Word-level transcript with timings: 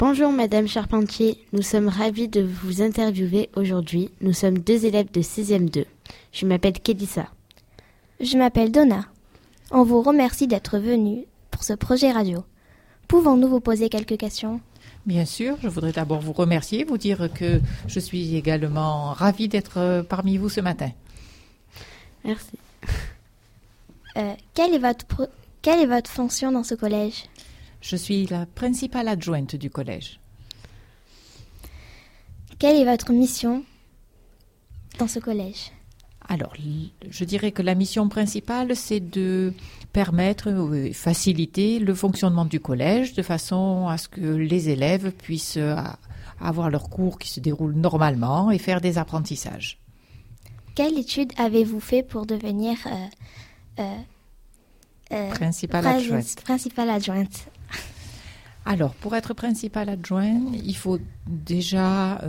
Bonjour 0.00 0.32
Madame 0.32 0.66
Charpentier, 0.66 1.38
nous 1.52 1.62
sommes 1.62 1.86
ravis 1.86 2.26
de 2.26 2.42
vous 2.42 2.82
interviewer 2.82 3.48
aujourd'hui. 3.54 4.10
Nous 4.20 4.32
sommes 4.32 4.58
deux 4.58 4.86
élèves 4.86 5.12
de 5.12 5.22
6e 5.22 5.70
2. 5.70 5.84
Je 6.32 6.46
m'appelle 6.46 6.72
Kélissa. 6.72 7.28
Je 8.18 8.36
m'appelle 8.36 8.72
Donna. 8.72 9.04
On 9.70 9.84
vous 9.84 10.02
remercie 10.02 10.48
d'être 10.48 10.78
venu 10.78 11.26
pour 11.52 11.62
ce 11.62 11.74
projet 11.74 12.10
radio. 12.10 12.44
Pouvons-nous 13.06 13.46
vous 13.46 13.60
poser 13.60 13.88
quelques 13.88 14.16
questions? 14.16 14.60
Bien 15.06 15.24
sûr, 15.24 15.58
je 15.62 15.68
voudrais 15.68 15.92
d'abord 15.92 16.20
vous 16.20 16.32
remercier, 16.32 16.82
vous 16.82 16.98
dire 16.98 17.28
que 17.32 17.60
je 17.86 18.00
suis 18.00 18.34
également 18.34 19.12
ravie 19.12 19.46
d'être 19.46 20.04
parmi 20.08 20.38
vous 20.38 20.48
ce 20.48 20.60
matin. 20.60 20.90
Merci. 22.24 22.58
Euh, 24.16 24.34
quelle, 24.54 24.74
est 24.74 24.78
votre, 24.78 25.30
quelle 25.62 25.80
est 25.80 25.86
votre 25.86 26.10
fonction 26.10 26.50
dans 26.50 26.64
ce 26.64 26.74
collège? 26.74 27.26
Je 27.84 27.96
suis 27.96 28.26
la 28.26 28.46
principale 28.46 29.08
adjointe 29.08 29.56
du 29.56 29.68
collège. 29.68 30.18
Quelle 32.58 32.76
est 32.76 32.90
votre 32.90 33.12
mission 33.12 33.62
dans 34.98 35.06
ce 35.06 35.18
collège? 35.18 35.70
Alors, 36.26 36.54
je 37.10 37.24
dirais 37.24 37.52
que 37.52 37.60
la 37.60 37.74
mission 37.74 38.08
principale, 38.08 38.74
c'est 38.74 39.00
de 39.00 39.52
permettre, 39.92 40.50
faciliter 40.94 41.78
le 41.78 41.94
fonctionnement 41.94 42.46
du 42.46 42.58
collège 42.58 43.12
de 43.12 43.22
façon 43.22 43.86
à 43.88 43.98
ce 43.98 44.08
que 44.08 44.22
les 44.22 44.70
élèves 44.70 45.12
puissent 45.12 45.58
euh, 45.58 45.76
avoir 46.40 46.70
leurs 46.70 46.88
cours 46.88 47.18
qui 47.18 47.28
se 47.28 47.40
déroulent 47.40 47.76
normalement 47.76 48.50
et 48.50 48.56
faire 48.56 48.80
des 48.80 48.96
apprentissages. 48.96 49.78
Quelle 50.74 50.98
étude 50.98 51.34
avez-vous 51.36 51.80
fait 51.80 52.02
pour 52.02 52.24
devenir 52.24 52.78
euh, 53.78 53.98
euh, 55.12 55.30
principale 55.32 55.86
adjointe 55.86 56.36
Principale 56.42 56.88
adjointe? 56.88 57.50
Alors, 58.66 58.94
pour 58.94 59.14
être 59.14 59.34
principale 59.34 59.88
adjointe, 59.90 60.54
il 60.64 60.76
faut 60.76 60.98
déjà 61.26 62.20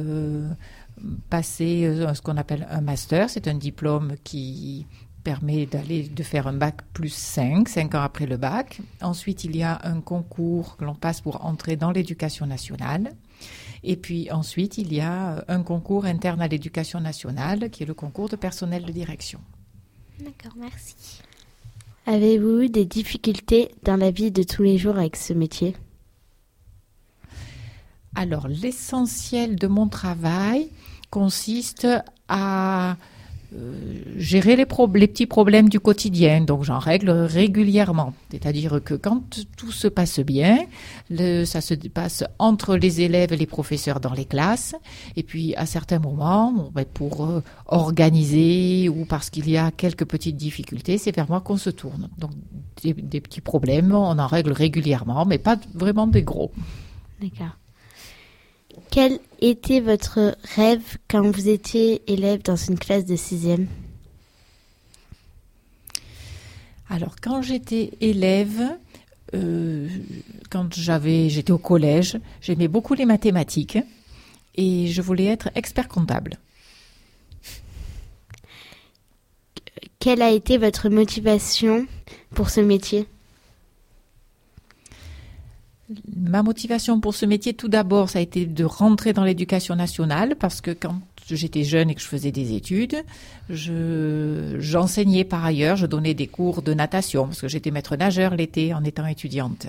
passer 1.30 1.86
euh, 1.86 2.14
ce 2.14 2.22
qu'on 2.22 2.38
appelle 2.38 2.68
un 2.70 2.82
master. 2.82 3.30
C'est 3.30 3.48
un 3.48 3.56
diplôme 3.56 4.16
qui 4.24 4.86
permet 5.24 5.66
d'aller 5.66 6.08
de 6.08 6.24
faire 6.24 6.48
un 6.48 6.54
bac 6.54 6.82
plus 6.94 7.14
5, 7.14 7.68
5 7.68 7.96
ans 7.96 8.02
après 8.02 8.28
le 8.28 8.38
bac. 8.38 8.80
Ensuite, 9.02 9.44
il 9.44 9.56
y 9.56 9.64
a 9.64 9.80
un 9.84 10.00
concours 10.00 10.78
que 10.78 10.86
l'on 10.86 10.94
passe 10.94 11.22
pour 11.22 11.44
entrer 11.46 11.76
dans 11.76 11.92
l'éducation 11.92 12.46
nationale. 12.46 13.12
Et 13.84 13.96
puis 13.96 14.32
ensuite, 14.32 14.78
il 14.78 14.94
y 14.94 15.02
a 15.02 15.44
un 15.48 15.64
concours 15.64 16.06
interne 16.06 16.42
à 16.42 16.48
l'éducation 16.48 17.00
nationale 17.00 17.70
qui 17.70 17.84
est 17.84 17.86
le 17.88 17.94
concours 17.94 18.30
de 18.30 18.36
personnel 18.36 18.86
de 18.86 18.92
direction. 18.92 19.40
D'accord, 20.20 20.54
merci. 20.58 21.22
Avez-vous 22.06 22.62
eu 22.62 22.70
des 22.70 22.86
difficultés 22.86 23.72
dans 23.84 23.98
la 23.98 24.12
vie 24.12 24.32
de 24.32 24.44
tous 24.44 24.62
les 24.62 24.78
jours 24.78 24.98
avec 24.98 25.16
ce 25.16 25.34
métier? 25.34 25.76
Alors, 28.16 28.48
l'essentiel 28.48 29.56
de 29.56 29.68
mon 29.68 29.88
travail, 29.88 30.70
consiste 31.16 31.88
à 32.28 32.98
euh, 33.54 33.74
gérer 34.18 34.58
les, 34.58 34.66
petits 34.66 35.26
problèmes 35.26 35.70
du 35.70 35.80
quotidien. 35.80 36.42
Donc 36.42 36.64
j'en 36.64 36.80
règle 36.80 37.10
régulièrement. 37.10 38.14
C'est-à-dire 38.32 38.82
que 38.84 38.96
quand 38.96 39.22
tout 39.56 39.72
se 39.72 39.88
passe 39.88 40.20
bien, 40.20 40.58
ça 41.46 41.62
se 41.62 41.74
passe 41.88 42.26
entre 42.38 42.76
les 42.76 43.00
élèves 43.00 43.32
et 43.32 43.38
les 43.38 43.46
professeurs 43.46 44.02
dans 44.02 44.14
les 44.14 44.26
classes. 44.26 44.76
Et 45.16 45.24
puis 45.24 45.56
à 45.56 45.66
certains 45.66 46.00
moments, 46.00 46.70
ben, 46.74 46.84
pour 46.86 47.26
euh, 47.26 47.42
organiser 47.68 48.90
ou 48.90 49.06
parce 49.06 49.30
qu'il 49.30 49.50
y 49.50 49.56
a 49.56 49.72
quelques 49.72 50.06
petites 50.06 50.38
difficultés, 50.38 50.98
c'est 50.98 51.16
vers 51.16 51.30
moi 51.30 51.40
qu'on 51.40 51.58
se 51.58 51.70
tourne. 51.70 52.10
Donc 52.18 52.32
des, 52.84 52.94
des 52.94 53.22
petits 53.22 53.42
problèmes, 53.42 53.94
on 53.94 54.20
en 54.20 54.28
règle 54.28 54.52
régulièrement, 54.52 55.26
mais 55.26 55.38
pas 55.38 55.58
vraiment 55.74 56.08
des 56.08 56.24
gros. 56.24 56.52
D'accord. 57.22 57.56
Quel 58.92 59.20
était 59.42 59.80
votre 59.80 60.38
rêve 60.56 60.98
quand 61.10 61.30
vous 61.30 61.50
étiez 61.50 62.02
élève 62.12 62.42
dans 62.42 62.56
une 62.56 62.78
classe 62.78 63.06
de 63.06 63.16
sixième? 63.16 63.68
Alors, 66.90 67.16
quand 67.22 67.42
j'étais 67.42 67.92
élève, 68.00 68.78
euh, 69.34 69.90
quand 70.50 70.74
j'avais, 70.74 71.30
j'étais 71.30 71.52
au 71.52 71.58
collège, 71.58 72.18
j'aimais 72.42 72.68
beaucoup 72.68 72.94
les 72.94 73.06
mathématiques 73.06 73.78
et 74.56 74.88
je 74.88 75.02
voulais 75.02 75.26
être 75.26 75.50
expert 75.56 75.88
comptable. 75.88 76.38
Quelle 80.00 80.22
a 80.22 80.32
été 80.32 80.58
votre 80.58 80.90
motivation 80.90 81.88
pour 82.36 82.50
ce 82.50 82.62
métier? 82.62 83.08
Ma 86.16 86.42
motivation 86.42 87.00
pour 87.00 87.14
ce 87.14 87.26
métier, 87.26 87.54
tout 87.54 87.68
d'abord, 87.68 88.10
ça 88.10 88.20
a 88.20 88.22
été 88.22 88.46
de 88.46 88.64
rentrer 88.64 89.14
dans 89.14 89.24
l'éducation 89.24 89.76
nationale 89.76 90.36
parce 90.36 90.62
que 90.62 90.72
quand 90.72 91.00
j'étais 91.28 91.64
jeune 91.64 91.90
et 91.90 91.96
que 91.96 92.02
je 92.02 92.06
faisais 92.06 92.32
des 92.32 92.54
études, 92.54 92.96
je, 93.50 94.56
j'enseignais 94.60 95.24
par 95.24 95.44
ailleurs, 95.44 95.76
je 95.76 95.86
donnais 95.88 96.14
des 96.14 96.28
cours 96.28 96.62
de 96.62 96.74
natation 96.74 97.26
parce 97.26 97.42
que 97.42 97.48
j'étais 97.48 97.72
maître 97.72 97.96
nageur 97.96 98.36
l'été 98.36 98.74
en 98.74 98.84
étant 98.84 99.08
étudiante. 99.08 99.68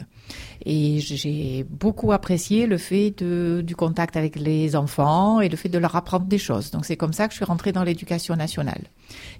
Et 0.65 1.01
j'ai 1.01 1.65
beaucoup 1.69 2.13
apprécié 2.13 2.67
le 2.67 2.77
fait 2.77 3.15
de, 3.19 3.63
du 3.65 3.75
contact 3.77 4.17
avec 4.17 4.37
les 4.37 4.77
enfants 4.77 5.41
et 5.41 5.49
le 5.49 5.57
fait 5.57 5.69
de 5.69 5.79
leur 5.79 5.97
apprendre 5.97 6.27
des 6.27 6.39
choses. 6.39 6.71
Donc 6.71 6.85
c'est 6.85 6.97
comme 6.97 7.13
ça 7.13 7.27
que 7.27 7.33
je 7.33 7.37
suis 7.37 7.45
rentrée 7.45 7.73
dans 7.73 7.85
l'éducation 7.85 8.37
nationale. 8.37 8.83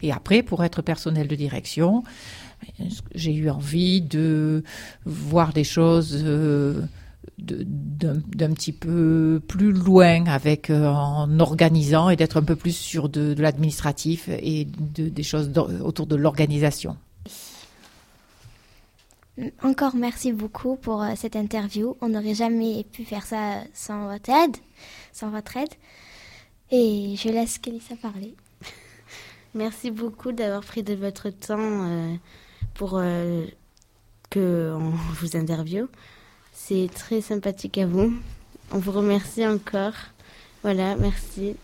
Et 0.03 0.13
après, 0.13 0.43
pour 0.43 0.65
être 0.65 0.81
personnel 0.83 1.29
de 1.29 1.35
direction, 1.35 2.03
j'ai 3.15 3.35
eu 3.35 3.51
envie 3.51 4.01
de 4.01 4.63
voir 5.05 5.53
des 5.53 5.65
choses 5.65 6.23
euh, 6.25 6.83
d'un 7.39 8.53
petit 8.55 8.73
peu 8.73 9.43
plus 9.47 9.73
loin 9.73 10.25
avec 10.27 10.71
euh, 10.71 10.87
en 10.87 11.39
organisant 11.39 12.09
et 12.09 12.17
d'être 12.17 12.39
un 12.39 12.43
peu 12.43 12.57
plus 12.57 12.75
sur 12.75 13.09
de, 13.09 13.35
l'administratif 13.39 14.29
et 14.29 14.65
de, 14.65 15.09
des 15.09 15.23
choses 15.23 15.53
autour 15.83 16.07
de 16.07 16.17
l'organisation. 16.17 16.97
Encore 19.63 19.95
merci 19.95 20.33
beaucoup 20.33 20.77
pour 20.77 21.03
euh, 21.03 21.13
cette 21.15 21.37
interview. 21.37 21.97
On 22.01 22.09
n'aurait 22.09 22.35
jamais 22.35 22.85
pu 22.85 23.05
faire 23.05 23.27
ça 23.27 23.61
sans 23.75 24.09
votre 24.09 24.31
aide, 24.31 24.57
sans 25.13 25.29
votre 25.29 25.59
aide. 25.59 25.75
Et 26.71 27.15
je 27.17 27.29
laisse 27.29 27.59
Kelissa 27.59 27.97
parler. 27.97 28.35
Merci 29.55 29.91
beaucoup 29.91 30.33
d'avoir 30.33 30.63
pris 30.63 30.83
de 30.83 30.95
votre 30.95 31.31
temps 31.31 32.09
pour 32.75 32.99
euh, 32.99 33.45
qu'on 34.33 34.93
vous 35.21 35.37
interviewe. 35.37 35.89
C'est 36.59 36.89
très 36.93 37.21
sympathique 37.21 37.79
à 37.79 37.87
vous. 37.87 38.13
On 38.73 38.79
vous 38.79 38.91
remercie 38.91 39.47
encore. 39.47 39.93
Voilà, 40.65 40.97
merci. 40.97 41.55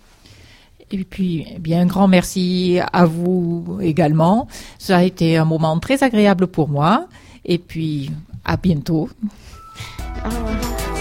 Et 0.92 1.04
puis, 1.04 1.46
eh 1.50 1.58
bien, 1.58 1.80
un 1.80 1.86
grand 1.86 2.06
merci 2.06 2.78
à 2.92 3.06
vous 3.06 3.78
également. 3.80 4.46
Ça 4.78 4.98
a 4.98 5.02
été 5.02 5.38
un 5.38 5.46
moment 5.46 5.80
très 5.80 6.04
agréable 6.04 6.46
pour 6.46 6.68
moi. 6.68 7.08
Et 7.44 7.58
puis, 7.58 8.12
à 8.44 8.56
bientôt. 8.56 9.08
Au 10.24 10.28
revoir. 10.28 10.91